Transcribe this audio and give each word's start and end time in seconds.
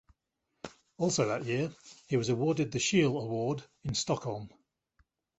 Also 0.97 1.27
that 1.27 1.45
year, 1.45 1.69
he 2.07 2.17
was 2.17 2.29
awarded 2.29 2.71
the 2.71 2.79
Scheele 2.79 3.21
Award 3.23 3.61
in 3.83 3.93
Stockholm. 3.93 4.49